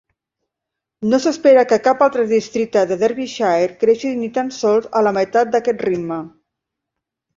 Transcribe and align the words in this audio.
No 1.09 1.17
s'espera 1.25 1.65
que 1.73 1.77
cap 1.87 2.01
altre 2.05 2.25
districte 2.31 2.83
de 2.93 2.97
Derbyshire 3.03 3.77
creixi 3.85 4.15
ni 4.23 4.31
tan 4.39 4.53
sols 4.59 4.89
a 5.01 5.05
la 5.09 5.15
meitat 5.19 5.53
d'aquest 5.57 5.89
ritme. 5.91 6.19